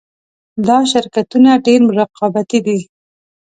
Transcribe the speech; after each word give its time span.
دا 0.67 0.77
شرکتونه 0.91 1.49
ډېر 1.65 1.81
رقابتي 1.99 2.59
دي 2.65 2.79